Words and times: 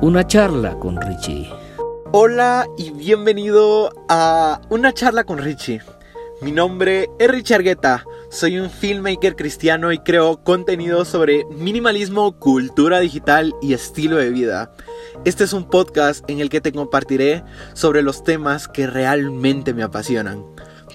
Una 0.00 0.24
charla 0.24 0.78
con 0.78 1.00
Richie. 1.00 1.50
Hola 2.12 2.68
y 2.76 2.90
bienvenido 2.90 3.90
a 4.08 4.60
Una 4.70 4.94
charla 4.94 5.24
con 5.24 5.38
Richie. 5.38 5.82
Mi 6.40 6.52
nombre 6.52 7.10
es 7.18 7.28
Richie 7.28 7.56
Argueta, 7.56 8.04
soy 8.30 8.60
un 8.60 8.70
filmmaker 8.70 9.34
cristiano 9.34 9.90
y 9.90 9.98
creo 9.98 10.44
contenido 10.44 11.04
sobre 11.04 11.44
minimalismo, 11.46 12.38
cultura 12.38 13.00
digital 13.00 13.56
y 13.60 13.72
estilo 13.72 14.18
de 14.18 14.30
vida. 14.30 14.70
Este 15.24 15.42
es 15.42 15.52
un 15.52 15.68
podcast 15.68 16.24
en 16.30 16.38
el 16.38 16.48
que 16.48 16.60
te 16.60 16.70
compartiré 16.70 17.42
sobre 17.72 18.02
los 18.02 18.22
temas 18.22 18.68
que 18.68 18.86
realmente 18.86 19.74
me 19.74 19.82
apasionan. 19.82 20.46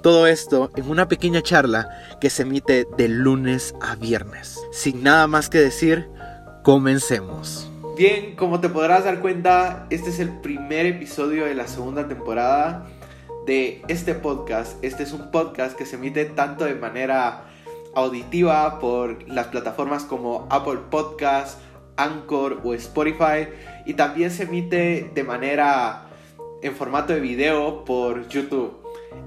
Todo 0.02 0.28
esto 0.28 0.72
en 0.78 0.90
una 0.90 1.10
pequeña 1.10 1.42
charla 1.42 1.90
que 2.22 2.30
se 2.30 2.44
emite 2.44 2.88
de 2.98 3.10
lunes 3.10 3.76
a 3.82 3.96
viernes. 3.96 4.62
Sin 4.72 5.04
nada 5.04 5.28
más 5.28 5.50
que 5.50 5.58
decir, 5.60 6.08
comencemos. 6.64 7.70
Bien, 7.96 8.36
como 8.36 8.60
te 8.60 8.70
podrás 8.70 9.04
dar 9.04 9.20
cuenta, 9.20 9.86
este 9.92 10.10
es 10.10 10.20
el 10.20 10.40
primer 10.40 10.88
episodio 10.88 11.46
de 11.46 11.54
la 11.54 11.68
segunda 11.68 12.08
temporada 12.08 12.88
de 13.46 13.84
este 13.88 14.16
podcast. 14.16 14.84
Este 14.84 15.04
es 15.04 15.14
un 15.14 15.30
podcast 15.30 15.78
que 15.78 15.86
se 15.86 15.98
emite 15.98 16.26
tanto 16.26 16.66
de 16.66 16.74
manera 16.74 17.44
auditiva 17.94 18.80
por 18.80 19.30
las 19.30 19.46
plataformas 19.48 20.06
como 20.06 20.48
Apple 20.50 20.80
Podcast, 20.90 21.60
Anchor 21.96 22.62
o 22.64 22.74
Spotify 22.74 23.50
y 23.86 23.94
también 23.94 24.32
se 24.32 24.44
emite 24.44 25.12
de 25.14 25.24
manera 25.24 26.08
en 26.64 26.74
formato 26.74 27.14
de 27.14 27.20
video 27.20 27.86
por 27.86 28.28
YouTube. 28.28 28.83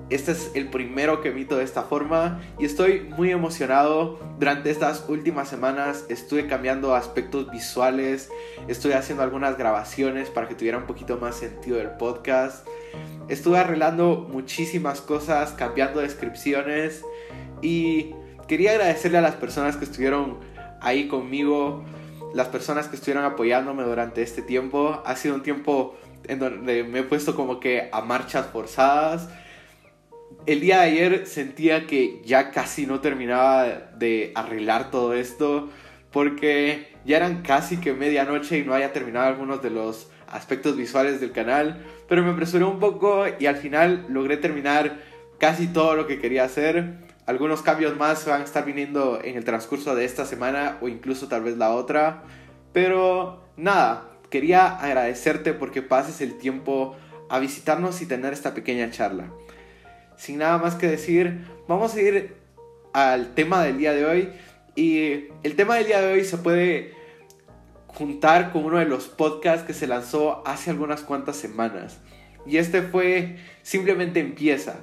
Este 0.08 0.30
es 0.30 0.52
el 0.54 0.68
primero 0.68 1.20
que 1.20 1.30
emito 1.30 1.56
de 1.56 1.64
esta 1.64 1.82
forma 1.82 2.40
y 2.60 2.64
estoy 2.64 3.08
muy 3.16 3.32
emocionado. 3.32 4.20
Durante 4.38 4.70
estas 4.70 5.04
últimas 5.08 5.48
semanas 5.48 6.04
estuve 6.08 6.46
cambiando 6.46 6.94
aspectos 6.94 7.50
visuales, 7.50 8.30
estuve 8.68 8.94
haciendo 8.94 9.24
algunas 9.24 9.58
grabaciones 9.58 10.30
para 10.30 10.46
que 10.46 10.54
tuviera 10.54 10.78
un 10.78 10.86
poquito 10.86 11.18
más 11.18 11.34
sentido 11.34 11.80
el 11.80 11.90
podcast. 11.90 12.64
Estuve 13.28 13.58
arreglando 13.58 14.28
muchísimas 14.30 15.00
cosas, 15.00 15.50
cambiando 15.50 15.98
descripciones 15.98 17.02
y 17.60 18.14
quería 18.46 18.70
agradecerle 18.72 19.18
a 19.18 19.22
las 19.22 19.34
personas 19.34 19.76
que 19.76 19.86
estuvieron 19.86 20.38
ahí 20.80 21.08
conmigo, 21.08 21.84
las 22.32 22.46
personas 22.46 22.86
que 22.86 22.94
estuvieron 22.94 23.24
apoyándome 23.24 23.82
durante 23.82 24.22
este 24.22 24.40
tiempo. 24.40 25.02
Ha 25.04 25.16
sido 25.16 25.34
un 25.34 25.42
tiempo 25.42 25.96
en 26.28 26.38
donde 26.38 26.84
me 26.84 27.00
he 27.00 27.02
puesto 27.02 27.34
como 27.34 27.58
que 27.58 27.88
a 27.90 28.02
marchas 28.02 28.46
forzadas 28.52 29.28
el 30.46 30.60
día 30.60 30.80
de 30.80 30.86
ayer 30.86 31.26
sentía 31.26 31.86
que 31.86 32.22
ya 32.24 32.52
casi 32.52 32.86
no 32.86 33.00
terminaba 33.00 33.64
de 33.96 34.32
arreglar 34.34 34.90
todo 34.90 35.12
esto 35.12 35.70
porque 36.12 36.94
ya 37.04 37.16
eran 37.16 37.42
casi 37.42 37.78
que 37.78 37.92
medianoche 37.92 38.58
y 38.58 38.64
no 38.64 38.72
había 38.72 38.92
terminado 38.92 39.26
algunos 39.26 39.60
de 39.60 39.70
los 39.70 40.08
aspectos 40.28 40.76
visuales 40.76 41.20
del 41.20 41.32
canal, 41.32 41.84
pero 42.08 42.22
me 42.22 42.30
apresuré 42.30 42.64
un 42.64 42.78
poco 42.78 43.24
y 43.38 43.46
al 43.46 43.56
final 43.56 44.06
logré 44.08 44.36
terminar 44.36 45.00
casi 45.38 45.66
todo 45.66 45.96
lo 45.96 46.06
que 46.06 46.20
quería 46.20 46.44
hacer. 46.44 46.94
Algunos 47.26 47.62
cambios 47.62 47.96
más 47.96 48.24
van 48.24 48.42
a 48.42 48.44
estar 48.44 48.64
viniendo 48.64 49.20
en 49.22 49.36
el 49.36 49.44
transcurso 49.44 49.96
de 49.96 50.04
esta 50.04 50.24
semana 50.24 50.78
o 50.80 50.88
incluso 50.88 51.26
tal 51.26 51.42
vez 51.42 51.56
la 51.56 51.72
otra, 51.72 52.22
pero 52.72 53.44
nada, 53.56 54.10
quería 54.30 54.68
agradecerte 54.78 55.52
porque 55.54 55.82
pases 55.82 56.20
el 56.20 56.38
tiempo 56.38 56.96
a 57.28 57.40
visitarnos 57.40 58.00
y 58.00 58.06
tener 58.06 58.32
esta 58.32 58.54
pequeña 58.54 58.90
charla 58.92 59.32
sin 60.16 60.38
nada 60.38 60.58
más 60.58 60.74
que 60.74 60.86
decir, 60.88 61.44
vamos 61.68 61.94
a 61.94 62.00
ir 62.00 62.36
al 62.92 63.34
tema 63.34 63.62
del 63.62 63.78
día 63.78 63.92
de 63.92 64.06
hoy. 64.06 64.28
Y 64.74 65.28
el 65.42 65.56
tema 65.56 65.76
del 65.76 65.86
día 65.86 66.00
de 66.00 66.12
hoy 66.12 66.24
se 66.24 66.38
puede 66.38 66.92
juntar 67.86 68.52
con 68.52 68.64
uno 68.64 68.78
de 68.78 68.84
los 68.84 69.08
podcasts 69.08 69.66
que 69.66 69.72
se 69.72 69.86
lanzó 69.86 70.42
hace 70.46 70.70
algunas 70.70 71.02
cuantas 71.02 71.36
semanas. 71.36 71.98
Y 72.46 72.58
este 72.58 72.82
fue 72.82 73.36
Simplemente 73.66 74.20
empieza. 74.20 74.76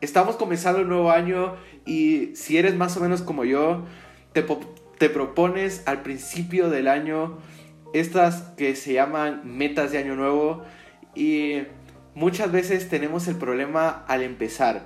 Estamos 0.00 0.36
comenzando 0.36 0.82
un 0.82 0.88
nuevo 0.88 1.10
año 1.10 1.56
y 1.84 2.36
si 2.36 2.56
eres 2.56 2.76
más 2.76 2.96
o 2.96 3.00
menos 3.00 3.20
como 3.20 3.44
yo, 3.44 3.84
te, 4.32 4.44
te 4.98 5.10
propones 5.10 5.82
al 5.86 6.02
principio 6.02 6.70
del 6.70 6.86
año 6.86 7.38
estas 7.92 8.42
que 8.56 8.76
se 8.76 8.92
llaman 8.92 9.42
metas 9.44 9.90
de 9.90 9.98
año 9.98 10.14
nuevo 10.14 10.62
y 11.16 11.62
muchas 12.14 12.52
veces 12.52 12.88
tenemos 12.88 13.28
el 13.28 13.36
problema 13.36 14.04
al 14.06 14.22
empezar. 14.22 14.82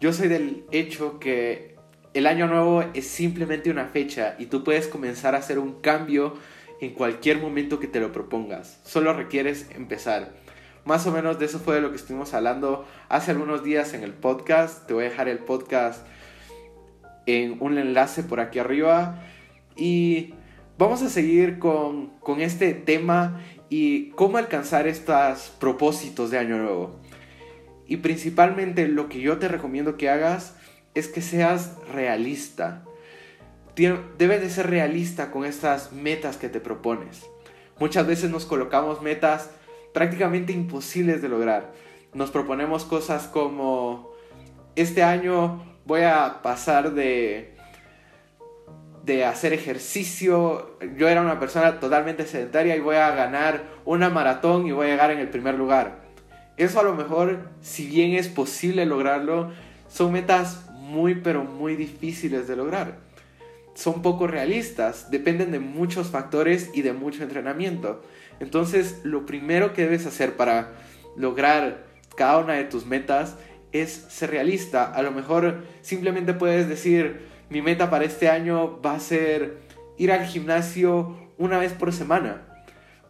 Yo 0.00 0.12
soy 0.12 0.28
del 0.28 0.64
hecho 0.72 1.18
que 1.18 1.76
el 2.14 2.26
año 2.26 2.46
nuevo 2.46 2.82
es 2.94 3.06
simplemente 3.06 3.70
una 3.70 3.86
fecha 3.86 4.36
y 4.38 4.46
tú 4.46 4.64
puedes 4.64 4.88
comenzar 4.88 5.34
a 5.34 5.38
hacer 5.38 5.58
un 5.58 5.80
cambio 5.80 6.34
en 6.80 6.92
cualquier 6.92 7.38
momento 7.38 7.80
que 7.80 7.86
te 7.86 8.00
lo 8.00 8.12
propongas. 8.12 8.80
Solo 8.84 9.12
requieres 9.12 9.68
empezar. 9.74 10.34
Más 10.84 11.06
o 11.06 11.12
menos 11.12 11.38
de 11.38 11.46
eso 11.46 11.58
fue 11.58 11.74
de 11.74 11.80
lo 11.80 11.90
que 11.90 11.96
estuvimos 11.96 12.32
hablando 12.32 12.86
hace 13.08 13.32
algunos 13.32 13.64
días 13.64 13.92
en 13.92 14.02
el 14.02 14.12
podcast. 14.12 14.86
Te 14.86 14.94
voy 14.94 15.04
a 15.04 15.08
dejar 15.08 15.28
el 15.28 15.38
podcast 15.38 16.06
en 17.26 17.56
un 17.60 17.76
enlace 17.76 18.22
por 18.22 18.40
aquí 18.40 18.58
arriba. 18.58 19.22
Y 19.74 20.34
vamos 20.78 21.02
a 21.02 21.08
seguir 21.08 21.58
con, 21.58 22.10
con 22.20 22.40
este 22.40 22.72
tema 22.72 23.42
y 23.68 24.10
cómo 24.10 24.38
alcanzar 24.38 24.86
estos 24.86 25.52
propósitos 25.58 26.30
de 26.30 26.38
año 26.38 26.58
nuevo. 26.58 27.00
Y 27.86 27.98
principalmente 27.98 28.88
lo 28.88 29.08
que 29.08 29.20
yo 29.20 29.38
te 29.38 29.48
recomiendo 29.48 29.96
que 29.96 30.10
hagas 30.10 30.56
es 30.94 31.08
que 31.08 31.20
seas 31.20 31.76
realista. 31.92 32.84
Debes 33.76 34.40
de 34.40 34.50
ser 34.50 34.70
realista 34.70 35.30
con 35.30 35.44
estas 35.44 35.92
metas 35.92 36.36
que 36.36 36.48
te 36.48 36.60
propones. 36.60 37.26
Muchas 37.78 38.06
veces 38.06 38.30
nos 38.30 38.46
colocamos 38.46 39.02
metas 39.02 39.50
prácticamente 39.92 40.52
imposibles 40.52 41.20
de 41.20 41.28
lograr. 41.28 41.72
Nos 42.14 42.30
proponemos 42.30 42.84
cosas 42.84 43.26
como, 43.26 44.12
este 44.76 45.02
año 45.02 45.62
voy 45.84 46.02
a 46.02 46.40
pasar 46.42 46.92
de 46.92 47.55
de 49.06 49.24
hacer 49.24 49.52
ejercicio. 49.52 50.76
Yo 50.98 51.08
era 51.08 51.22
una 51.22 51.38
persona 51.38 51.78
totalmente 51.78 52.26
sedentaria 52.26 52.76
y 52.76 52.80
voy 52.80 52.96
a 52.96 53.14
ganar 53.14 53.62
una 53.84 54.10
maratón 54.10 54.66
y 54.66 54.72
voy 54.72 54.88
a 54.88 54.90
llegar 54.90 55.12
en 55.12 55.20
el 55.20 55.28
primer 55.28 55.54
lugar. 55.54 56.04
Eso 56.56 56.80
a 56.80 56.82
lo 56.82 56.94
mejor, 56.94 57.50
si 57.60 57.86
bien 57.86 58.14
es 58.14 58.26
posible 58.28 58.84
lograrlo, 58.84 59.52
son 59.88 60.12
metas 60.12 60.68
muy 60.72 61.14
pero 61.14 61.44
muy 61.44 61.76
difíciles 61.76 62.48
de 62.48 62.56
lograr. 62.56 62.98
Son 63.74 64.02
poco 64.02 64.26
realistas, 64.26 65.10
dependen 65.10 65.52
de 65.52 65.60
muchos 65.60 66.08
factores 66.08 66.70
y 66.74 66.82
de 66.82 66.92
mucho 66.92 67.22
entrenamiento. 67.22 68.02
Entonces, 68.40 69.00
lo 69.04 69.24
primero 69.24 69.72
que 69.72 69.82
debes 69.82 70.06
hacer 70.06 70.34
para 70.34 70.72
lograr 71.16 71.84
cada 72.16 72.38
una 72.38 72.54
de 72.54 72.64
tus 72.64 72.86
metas 72.86 73.36
es 73.70 74.06
ser 74.08 74.30
realista. 74.30 74.92
A 74.92 75.02
lo 75.02 75.12
mejor 75.12 75.62
simplemente 75.82 76.34
puedes 76.34 76.68
decir, 76.68 77.35
mi 77.48 77.62
meta 77.62 77.90
para 77.90 78.04
este 78.04 78.28
año 78.28 78.80
va 78.80 78.94
a 78.94 79.00
ser 79.00 79.58
ir 79.98 80.12
al 80.12 80.24
gimnasio 80.26 81.16
una 81.38 81.58
vez 81.58 81.72
por 81.72 81.92
semana. 81.92 82.42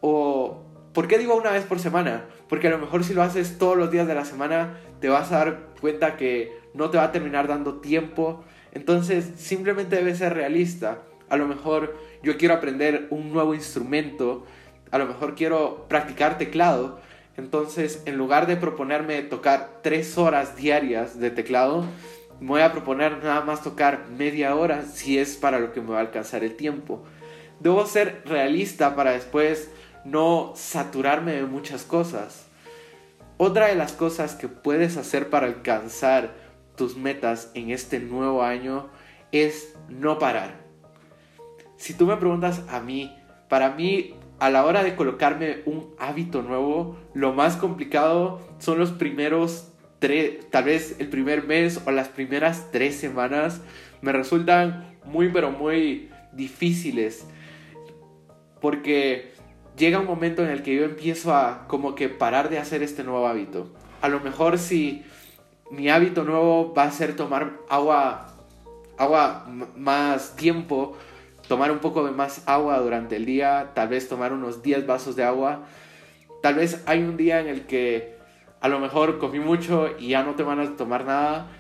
O, 0.01 0.65
¿por 0.93 1.09
qué 1.09 1.19
digo 1.19 1.35
una 1.35 1.51
vez 1.51 1.65
por 1.65 1.79
semana? 1.79 2.25
Porque 2.49 2.69
a 2.69 2.71
lo 2.71 2.79
mejor 2.79 3.05
si 3.05 3.15
lo 3.15 3.23
haces 3.23 3.59
todos 3.59 3.77
los 3.77 3.91
días 3.91 4.07
de 4.07 4.15
la 4.15 4.25
semana, 4.25 4.79
te 5.01 5.09
vas 5.09 5.33
a 5.33 5.39
dar 5.39 5.69
cuenta 5.81 6.17
que 6.17 6.53
no 6.75 6.91
te 6.91 6.99
va 6.99 7.05
a 7.05 7.13
terminar 7.13 7.49
dando 7.49 7.81
tiempo. 7.81 8.45
Entonces, 8.73 9.33
simplemente 9.37 9.97
debes 9.97 10.19
ser 10.19 10.35
realista. 10.35 11.03
A 11.29 11.37
lo 11.37 11.47
mejor 11.49 11.97
yo 12.23 12.37
quiero 12.37 12.55
aprender 12.55 13.09
un 13.11 13.33
nuevo 13.33 13.55
instrumento, 13.55 14.45
a 14.91 14.99
lo 14.99 15.07
mejor 15.07 15.35
quiero 15.35 15.87
practicar 15.89 16.39
teclado. 16.39 17.01
Entonces, 17.37 18.03
en 18.07 18.17
lugar 18.17 18.47
de 18.47 18.57
proponerme 18.57 19.23
tocar 19.23 19.81
tres 19.83 20.17
horas 20.17 20.57
diarias 20.57 21.19
de 21.19 21.31
teclado, 21.31 21.85
me 22.41 22.49
voy 22.49 22.61
a 22.61 22.73
proponer 22.73 23.23
nada 23.23 23.41
más 23.43 23.63
tocar 23.63 24.07
media 24.11 24.55
hora 24.55 24.83
si 24.83 25.19
es 25.19 25.37
para 25.37 25.59
lo 25.59 25.73
que 25.73 25.81
me 25.81 25.91
va 25.91 25.99
a 25.99 26.03
alcanzar 26.03 26.45
el 26.45 26.57
tiempo. 26.57 27.05
Debo 27.61 27.87
ser 27.87 28.23
realista 28.27 28.95
para 28.95 29.13
después 29.13 29.71
no 30.05 30.53
saturarme 30.55 31.33
de 31.33 31.47
muchas 31.47 31.85
cosas. 31.85 32.47
Otra 33.39 33.67
de 33.67 33.75
las 33.75 33.93
cosas 33.93 34.35
que 34.35 34.49
puedes 34.49 34.97
hacer 34.97 35.31
para 35.31 35.47
alcanzar 35.47 36.35
tus 36.77 36.97
metas 36.97 37.51
en 37.55 37.71
este 37.71 38.01
nuevo 38.01 38.43
año 38.43 38.89
es 39.33 39.75
no 39.89 40.19
parar. 40.19 40.61
Si 41.77 41.95
tú 41.95 42.07
me 42.07 42.17
preguntas 42.17 42.63
a 42.69 42.81
mí, 42.81 43.15
para 43.49 43.71
mí 43.71 44.15
a 44.39 44.51
la 44.51 44.65
hora 44.65 44.83
de 44.83 44.97
colocarme 44.97 45.63
un 45.67 45.95
hábito 45.99 46.43
nuevo, 46.43 46.97
lo 47.15 47.33
más 47.33 47.57
complicado 47.57 48.41
son 48.59 48.79
los 48.79 48.93
primeros 48.93 49.73
tal 49.99 50.65
vez 50.65 50.97
el 50.99 51.09
primer 51.09 51.45
mes 51.45 51.81
o 51.87 51.91
las 51.91 52.09
primeras 52.09 52.71
tres 52.71 52.97
semanas 52.97 53.61
me 54.03 54.13
resultan 54.13 54.97
muy 55.05 55.29
pero 55.31 55.51
muy 55.51 56.11
difíciles 56.33 57.27
porque 58.61 59.33
llega 59.77 59.99
un 59.99 60.07
momento 60.07 60.43
en 60.45 60.51
el 60.51 60.63
que 60.63 60.75
yo 60.75 60.85
empiezo 60.85 61.35
a 61.35 61.67
como 61.69 61.95
que 61.95 62.09
parar 62.09 62.51
de 62.51 62.59
hacer 62.59 62.83
este 62.83 63.05
nuevo 63.05 63.27
hábito. 63.27 63.73
A 64.01 64.09
lo 64.09 64.21
mejor 64.21 64.59
si 64.59 65.05
mi 65.71 65.89
hábito 65.89 66.25
nuevo 66.25 66.75
va 66.75 66.85
a 66.85 66.91
ser 66.91 67.17
tomar 67.17 67.53
agua 67.69 68.33
agua 68.99 69.47
más 69.77 70.37
tiempo, 70.37 70.97
tomar 71.49 71.71
un 71.71 71.79
poco 71.79 72.05
de 72.05 72.13
más 72.13 72.43
agua 72.47 72.79
durante 72.79 73.17
el 73.17 73.27
día, 73.27 73.73
tal 73.75 73.89
vez 73.89 74.09
tomar 74.09 74.33
unos 74.33 74.63
10 74.63 74.87
vasos 74.87 75.17
de 75.17 75.25
agua. 75.25 75.67
Tal 76.43 76.55
vez 76.55 76.83
hay 76.87 77.03
un 77.03 77.17
día 77.17 77.41
en 77.41 77.49
el 77.49 77.67
que 77.67 78.16
a 78.67 78.69
lo 78.69 78.81
mejor 78.81 79.19
comí 79.19 79.39
mucho 79.39 79.91
y 79.97 80.09
ya 80.09 80.25
no 80.25 80.35
te 80.35 80.43
van 80.43 80.59
a 80.59 80.77
tomar 80.77 81.05
nada. 81.05 81.53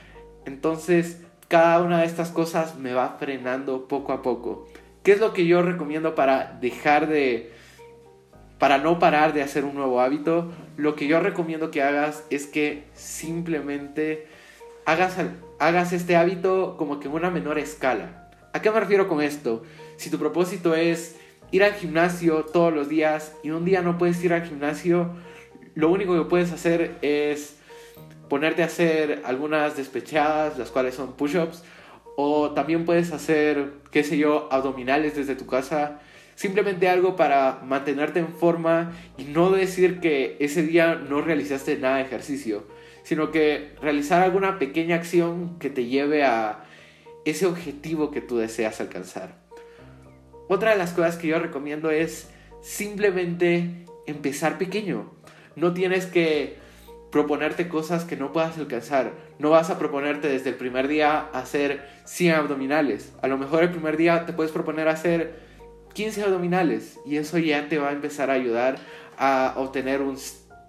Entonces, 0.45 1.23
cada 1.47 1.81
una 1.81 2.01
de 2.01 2.07
estas 2.07 2.31
cosas 2.31 2.77
me 2.77 2.95
va 2.95 3.17
frenando 3.21 3.87
poco 3.87 4.13
a 4.13 4.23
poco. 4.23 4.67
¿Qué 5.05 5.13
es 5.13 5.21
lo 5.21 5.33
que 5.33 5.47
yo 5.47 5.63
recomiendo 5.63 6.17
para 6.17 6.59
dejar 6.61 7.07
de... 7.07 7.53
para 8.59 8.79
no 8.79 8.99
parar 8.99 9.35
de 9.35 9.43
hacer 9.43 9.65
un 9.65 9.77
nuevo 9.77 10.01
hábito? 10.01 10.51
Lo 10.77 10.97
que 10.97 11.07
yo 11.07 11.21
recomiendo 11.21 11.71
que 11.71 11.81
hagas 11.81 12.25
es 12.31 12.49
que 12.49 12.89
simplemente 12.95 14.27
hagas, 14.85 15.17
hagas 15.61 15.93
este 15.93 16.17
hábito 16.17 16.77
como 16.77 16.99
que 16.99 17.07
en 17.07 17.15
una 17.15 17.31
menor 17.31 17.61
escala. 17.61 18.31
¿A 18.53 18.63
qué 18.63 18.73
me 18.73 18.81
refiero 18.81 19.07
con 19.07 19.23
esto? 19.23 19.63
Si 19.97 20.11
tu 20.11 20.19
propósito 20.19 20.75
es 20.75 21.15
ir 21.53 21.63
al 21.63 21.75
gimnasio 21.75 22.47
todos 22.47 22.75
los 22.75 22.89
días 22.89 23.33
y 23.45 23.51
un 23.51 23.65
día 23.65 23.81
no 23.81 23.97
puedes 23.97 24.25
ir 24.25 24.33
al 24.33 24.43
gimnasio, 24.43 25.15
lo 25.77 25.91
único 25.91 26.15
que 26.15 26.29
puedes 26.29 26.53
hacer 26.53 26.97
es 27.03 27.59
ponerte 28.29 28.63
a 28.63 28.67
hacer 28.67 29.23
algunas 29.25 29.77
despechadas, 29.77 30.59
las 30.59 30.71
cuales 30.71 30.95
son 30.95 31.13
push-ups, 31.13 31.63
o 32.17 32.53
también 32.53 32.87
puedes 32.87 33.13
hacer, 33.13 33.75
qué 33.91 34.03
sé 34.03 34.17
yo, 34.17 34.49
abdominales 34.51 35.15
desde 35.15 35.37
tu 35.37 35.47
casa. 35.47 36.01
Simplemente 36.35 36.89
algo 36.89 37.15
para 37.15 37.61
mantenerte 37.63 38.21
en 38.21 38.29
forma 38.29 38.93
y 39.19 39.25
no 39.25 39.51
decir 39.51 40.01
que 40.01 40.37
ese 40.41 40.63
día 40.63 40.95
no 40.95 41.21
realizaste 41.21 41.77
nada 41.77 41.97
de 41.97 42.05
ejercicio, 42.05 42.65
sino 43.05 43.31
que 43.31 43.75
realizar 43.81 44.23
alguna 44.23 44.59
pequeña 44.59 44.97
acción 44.97 45.59
que 45.59 45.69
te 45.69 45.85
lleve 45.85 46.25
a 46.25 46.65
ese 47.27 47.45
objetivo 47.45 48.11
que 48.11 48.23
tú 48.23 48.39
deseas 48.39 48.81
alcanzar. 48.81 49.37
Otra 50.49 50.71
de 50.71 50.79
las 50.79 50.93
cosas 50.95 51.17
que 51.17 51.29
yo 51.29 51.39
recomiendo 51.39 51.91
es 51.91 52.31
simplemente 52.63 53.85
empezar 54.07 54.57
pequeño. 54.57 55.16
No 55.57 55.73
tienes 55.75 56.07
que 56.07 56.59
proponerte 57.11 57.69
cosas 57.69 58.05
que 58.05 58.17
no 58.17 58.33
puedas 58.33 58.59
alcanzar. 58.59 59.13
No 59.39 59.51
vas 59.51 59.71
a 59.71 59.79
proponerte 59.79 60.29
desde 60.29 60.51
el 60.51 60.57
primer 60.57 60.87
día 60.87 61.29
hacer 61.33 61.89
100 62.05 62.35
abdominales. 62.35 63.13
A 63.23 63.29
lo 63.29 63.39
mejor 63.39 63.65
el 63.65 63.71
primer 63.71 63.97
día 63.97 64.27
te 64.27 64.33
puedes 64.33 64.53
proponer 64.53 64.89
hacer 64.89 65.41
15 65.95 66.23
abdominales 66.23 66.99
y 67.05 67.17
eso 67.17 67.39
ya 67.39 67.69
te 67.69 67.79
va 67.79 67.89
a 67.89 67.93
empezar 67.93 68.31
a 68.31 68.35
ayudar 68.35 68.77
a 69.19 69.55
obtener 69.57 70.03
un 70.03 70.19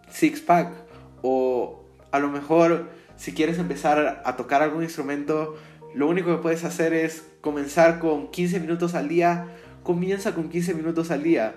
six 0.10 0.40
pack 0.40 0.74
o 1.22 1.84
a 2.12 2.20
lo 2.20 2.30
mejor 2.30 2.90
si 3.18 3.34
quieres 3.34 3.60
empezar 3.60 4.22
a 4.24 4.36
tocar 4.38 4.64
algún 4.64 4.84
instrumento 4.84 5.58
lo 5.98 6.08
único 6.08 6.36
que 6.36 6.42
puedes 6.44 6.64
hacer 6.64 6.94
es 6.94 7.26
comenzar 7.42 7.98
con 7.98 8.30
15 8.30 8.60
minutos 8.60 8.94
al 8.94 9.08
día. 9.08 9.48
Comienza 9.82 10.36
con 10.36 10.50
15 10.50 10.76
minutos 10.76 11.10
al 11.10 11.24
día. 11.24 11.56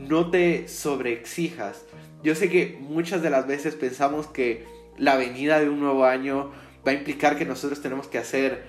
No 0.00 0.30
te 0.30 0.66
sobreexijas. 0.66 1.84
Yo 2.22 2.34
sé 2.34 2.48
que 2.48 2.78
muchas 2.80 3.20
de 3.22 3.30
las 3.30 3.46
veces 3.46 3.74
pensamos 3.74 4.26
que 4.26 4.66
la 4.96 5.16
venida 5.16 5.60
de 5.60 5.68
un 5.68 5.78
nuevo 5.78 6.04
año 6.04 6.50
va 6.86 6.92
a 6.92 6.94
implicar 6.94 7.36
que 7.36 7.44
nosotros 7.44 7.82
tenemos 7.82 8.08
que 8.08 8.18
hacer 8.18 8.64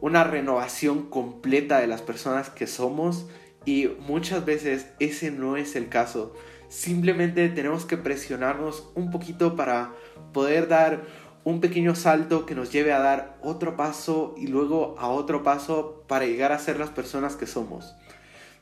una 0.00 0.22
renovación 0.22 1.10
completa 1.10 1.80
de 1.80 1.88
las 1.88 2.00
personas 2.02 2.48
que 2.50 2.68
somos 2.68 3.26
y 3.64 3.88
muchas 3.98 4.44
veces 4.44 4.86
ese 5.00 5.32
no 5.32 5.56
es 5.56 5.74
el 5.74 5.88
caso. 5.88 6.32
Simplemente 6.68 7.48
tenemos 7.48 7.84
que 7.84 7.96
presionarnos 7.96 8.88
un 8.94 9.10
poquito 9.10 9.56
para 9.56 9.92
poder 10.32 10.68
dar 10.68 11.02
un 11.42 11.60
pequeño 11.60 11.96
salto 11.96 12.46
que 12.46 12.54
nos 12.54 12.70
lleve 12.70 12.92
a 12.92 13.00
dar 13.00 13.38
otro 13.42 13.76
paso 13.76 14.34
y 14.36 14.46
luego 14.46 14.94
a 14.98 15.08
otro 15.08 15.42
paso 15.42 16.04
para 16.06 16.26
llegar 16.26 16.52
a 16.52 16.58
ser 16.58 16.78
las 16.78 16.90
personas 16.90 17.34
que 17.34 17.46
somos. 17.46 17.96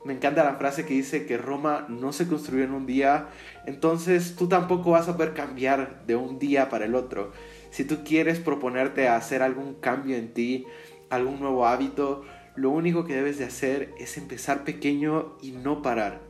Me 0.07 0.13
encanta 0.13 0.45
la 0.45 0.55
frase 0.55 0.85
que 0.85 0.93
dice 0.93 1.25
que 1.25 1.37
Roma 1.37 1.85
no 1.89 2.13
se 2.13 2.29
construyó 2.29 2.63
en 2.63 2.71
un 2.71 2.85
día, 2.85 3.27
entonces 3.65 4.37
tú 4.37 4.47
tampoco 4.47 4.91
vas 4.91 5.09
a 5.09 5.17
poder 5.17 5.33
cambiar 5.33 6.05
de 6.07 6.15
un 6.15 6.39
día 6.39 6.69
para 6.69 6.85
el 6.85 6.95
otro. 6.95 7.33
Si 7.71 7.83
tú 7.83 8.05
quieres 8.05 8.39
proponerte 8.39 9.09
a 9.09 9.17
hacer 9.17 9.41
algún 9.41 9.73
cambio 9.73 10.15
en 10.15 10.33
ti, 10.33 10.65
algún 11.09 11.41
nuevo 11.41 11.67
hábito, 11.67 12.23
lo 12.55 12.69
único 12.69 13.03
que 13.03 13.15
debes 13.15 13.37
de 13.37 13.43
hacer 13.43 13.93
es 13.99 14.17
empezar 14.17 14.63
pequeño 14.63 15.35
y 15.41 15.51
no 15.51 15.81
parar 15.81 16.25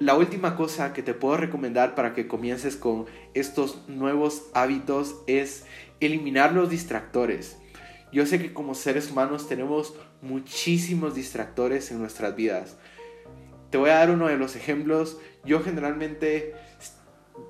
la 0.00 0.16
última 0.16 0.56
cosa 0.56 0.94
que 0.94 1.02
te 1.02 1.12
puedo 1.12 1.36
recomendar 1.36 1.94
para 1.94 2.14
que 2.14 2.26
comiences 2.26 2.74
con 2.74 3.04
estos 3.34 3.86
nuevos 3.86 4.44
hábitos 4.54 5.16
es 5.26 5.66
eliminar 6.00 6.54
los 6.54 6.70
distractores. 6.70 7.58
Yo 8.10 8.24
sé 8.24 8.40
que 8.40 8.54
como 8.54 8.74
seres 8.74 9.10
humanos 9.10 9.46
tenemos 9.46 9.94
muchísimos 10.22 11.14
distractores 11.14 11.90
en 11.90 11.98
nuestras 11.98 12.36
vidas. 12.36 12.76
Te 13.70 13.78
voy 13.78 13.90
a 13.90 13.94
dar 13.94 14.10
uno 14.10 14.28
de 14.28 14.36
los 14.36 14.56
ejemplos. 14.56 15.18
Yo 15.44 15.60
generalmente, 15.60 16.54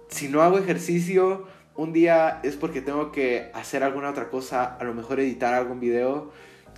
si 0.08 0.28
no 0.28 0.43
hago 0.43 0.58
ejercicio, 0.58 1.46
un 1.75 1.93
día 1.93 2.40
es 2.43 2.56
porque 2.56 2.82
tengo 2.82 3.12
que 3.12 3.50
hacer 3.55 3.82
alguna 3.82 4.11
otra 4.11 4.28
cosa, 4.28 4.76
a 4.76 4.84
lo 4.84 4.94
mejor 4.94 5.20
editar 5.20 5.55
algún 5.55 5.81
video. 5.81 6.31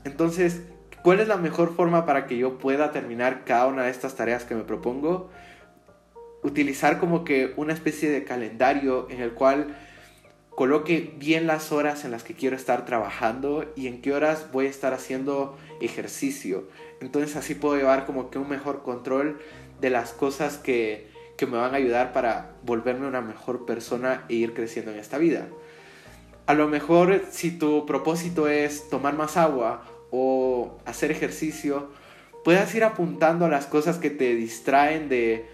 Entonces, 0.04 0.62
¿cuál 1.02 1.20
es 1.20 1.28
la 1.28 1.36
mejor 1.36 1.74
forma 1.74 2.06
para 2.06 2.26
que 2.26 2.36
yo 2.36 2.58
pueda 2.58 2.92
terminar 2.92 3.44
cada 3.44 3.66
una 3.66 3.84
de 3.84 3.90
estas 3.90 4.14
tareas 4.14 4.44
que 4.44 4.54
me 4.54 4.62
propongo? 4.62 5.30
utilizar 6.42 6.98
como 6.98 7.24
que 7.24 7.52
una 7.56 7.72
especie 7.72 8.10
de 8.10 8.24
calendario 8.24 9.06
en 9.10 9.20
el 9.20 9.32
cual 9.32 9.76
coloque 10.54 11.14
bien 11.16 11.46
las 11.46 11.72
horas 11.72 12.04
en 12.04 12.10
las 12.10 12.24
que 12.24 12.34
quiero 12.34 12.56
estar 12.56 12.84
trabajando 12.84 13.64
y 13.76 13.86
en 13.86 14.02
qué 14.02 14.12
horas 14.12 14.48
voy 14.52 14.66
a 14.66 14.70
estar 14.70 14.92
haciendo 14.92 15.56
ejercicio. 15.80 16.68
Entonces 17.00 17.36
así 17.36 17.54
puedo 17.54 17.76
llevar 17.76 18.06
como 18.06 18.30
que 18.30 18.38
un 18.38 18.48
mejor 18.48 18.82
control 18.82 19.40
de 19.80 19.90
las 19.90 20.12
cosas 20.12 20.58
que, 20.58 21.08
que 21.36 21.46
me 21.46 21.56
van 21.56 21.74
a 21.74 21.78
ayudar 21.78 22.12
para 22.12 22.52
volverme 22.62 23.06
una 23.06 23.20
mejor 23.20 23.66
persona 23.66 24.24
e 24.28 24.34
ir 24.34 24.54
creciendo 24.54 24.92
en 24.92 24.98
esta 24.98 25.18
vida. 25.18 25.48
A 26.46 26.54
lo 26.54 26.68
mejor 26.68 27.22
si 27.30 27.50
tu 27.50 27.86
propósito 27.86 28.48
es 28.48 28.88
tomar 28.88 29.16
más 29.16 29.36
agua 29.36 29.84
o 30.10 30.78
hacer 30.84 31.10
ejercicio, 31.10 31.90
puedes 32.44 32.74
ir 32.74 32.84
apuntando 32.84 33.46
a 33.46 33.48
las 33.48 33.66
cosas 33.66 33.98
que 33.98 34.10
te 34.10 34.34
distraen 34.34 35.08
de 35.08 35.46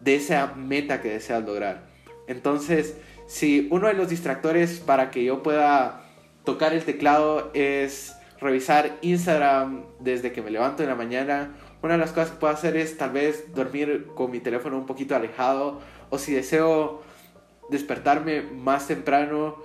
de 0.00 0.16
esa 0.16 0.54
meta 0.54 1.00
que 1.00 1.10
deseas 1.10 1.44
lograr. 1.44 1.82
Entonces, 2.26 2.96
si 3.30 3.68
uno 3.70 3.86
de 3.86 3.94
los 3.94 4.08
distractores 4.08 4.80
para 4.80 5.12
que 5.12 5.22
yo 5.22 5.40
pueda 5.40 6.02
tocar 6.44 6.72
el 6.74 6.82
teclado 6.82 7.52
es 7.54 8.12
revisar 8.40 8.98
Instagram 9.02 9.84
desde 10.00 10.32
que 10.32 10.42
me 10.42 10.50
levanto 10.50 10.82
en 10.82 10.88
la 10.88 10.96
mañana, 10.96 11.54
una 11.80 11.92
de 11.92 12.00
las 12.00 12.10
cosas 12.10 12.32
que 12.32 12.38
puedo 12.38 12.52
hacer 12.52 12.76
es 12.76 12.98
tal 12.98 13.10
vez 13.10 13.54
dormir 13.54 14.08
con 14.16 14.32
mi 14.32 14.40
teléfono 14.40 14.76
un 14.76 14.84
poquito 14.84 15.14
alejado 15.14 15.80
o 16.10 16.18
si 16.18 16.32
deseo 16.32 17.02
despertarme 17.70 18.42
más 18.42 18.88
temprano, 18.88 19.62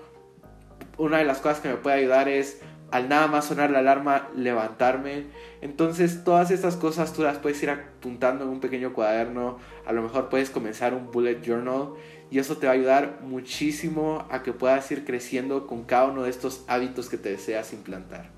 una 1.00 1.18
de 1.18 1.26
las 1.26 1.40
cosas 1.40 1.60
que 1.60 1.70
me 1.70 1.78
puede 1.78 1.96
ayudar 1.96 2.30
es 2.30 2.62
al 2.92 3.10
nada 3.10 3.26
más 3.26 3.46
sonar 3.46 3.72
la 3.72 3.80
alarma, 3.80 4.30
levantarme. 4.36 5.26
Entonces 5.62 6.24
todas 6.24 6.52
estas 6.52 6.76
cosas 6.76 7.14
tú 7.14 7.24
las 7.24 7.40
puedes 7.40 7.62
ir 7.64 7.72
apuntando 7.72 8.44
en 8.44 8.52
un 8.52 8.60
pequeño 8.60 8.94
cuaderno. 8.94 9.58
A 9.88 9.92
lo 9.92 10.04
mejor 10.04 10.30
puedes 10.30 10.52
comenzar 10.52 10.94
un 10.94 11.12
bullet 11.12 11.42
journal 11.44 11.94
y 12.32 12.40
eso 12.40 12.58
te 12.58 12.68
va 12.68 12.74
a 12.74 12.76
ayudar 12.76 13.20
muchísimo 13.22 14.26
a 14.30 14.44
que 14.44 14.54
puedas 14.54 14.90
ir 14.92 15.06
creciendo 15.06 15.68
con 15.68 15.84
cada 15.84 16.06
uno 16.06 16.24
de 16.24 16.30
estos 16.30 16.64
hábitos 16.68 17.10
que 17.10 17.18
te 17.18 17.30
deseas 17.30 17.74
implantar. 17.74 18.30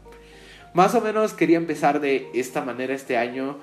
Más 0.73 0.93
o 0.95 1.01
menos 1.01 1.33
quería 1.33 1.57
empezar 1.57 1.99
de 1.99 2.29
esta 2.33 2.61
manera 2.61 2.93
este 2.93 3.17
año 3.17 3.57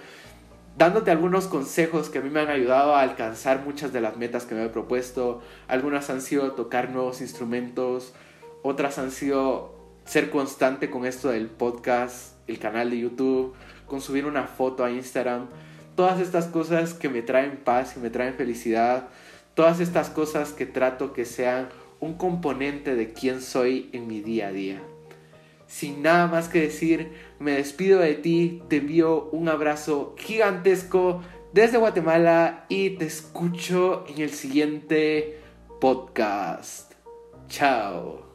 dándote 0.77 1.11
algunos 1.11 1.47
consejos 1.47 2.09
que 2.09 2.19
a 2.19 2.21
mí 2.21 2.31
me 2.31 2.41
han 2.41 2.49
ayudado 2.49 2.95
a 2.95 3.03
alcanzar 3.03 3.65
muchas 3.65 3.93
de 3.93 4.01
las 4.01 4.17
metas 4.17 4.45
que 4.45 4.55
me 4.55 4.65
he 4.65 4.69
propuesto. 4.69 5.41
Algunas 5.69 6.11
han 6.11 6.21
sido 6.21 6.53
tocar 6.53 6.91
nuevos 6.91 7.21
instrumentos, 7.21 8.13
otras 8.63 8.99
han 8.99 9.11
sido 9.11 9.75
ser 10.05 10.31
constante 10.31 10.91
con 10.91 11.07
esto 11.07 11.31
del 11.31 11.47
podcast, 11.47 12.35
el 12.49 12.59
canal 12.59 12.91
de 12.91 12.99
YouTube, 12.99 13.55
con 13.87 14.01
subir 14.01 14.27
una 14.27 14.45
foto 14.45 14.85
a 14.85 14.91
Instagram, 14.91 15.47
todas 15.97 16.21
estas 16.21 16.47
cosas 16.47 16.95
que 16.95 17.09
me 17.09 17.23
traen 17.23 17.59
paz 17.59 17.95
y 17.97 18.01
me 18.01 18.11
traen 18.11 18.35
felicidad, 18.35 19.09
todas 19.55 19.81
estas 19.81 20.11
cosas 20.11 20.53
que 20.53 20.67
trato 20.67 21.13
que 21.13 21.25
sean 21.25 21.69
un 22.01 22.15
componente 22.15 22.95
de 22.95 23.13
quién 23.13 23.41
soy 23.41 23.89
en 23.93 24.07
mi 24.07 24.21
día 24.21 24.49
a 24.49 24.53
día. 24.53 24.83
Sin 25.67 26.03
nada 26.03 26.27
más 26.27 26.49
que 26.49 26.61
decir, 26.61 27.13
me 27.39 27.53
despido 27.53 28.01
de 28.01 28.15
ti, 28.15 28.63
te 28.69 28.77
envío 28.77 29.31
un 29.33 29.49
abrazo 29.49 30.15
gigantesco 30.19 31.23
desde 31.53 31.79
Guatemala 31.79 32.67
y 32.69 32.91
te 32.91 33.07
escucho 33.07 34.05
en 34.09 34.21
el 34.21 34.31
siguiente 34.31 35.41
podcast. 35.81 36.93
Chao. 37.49 38.34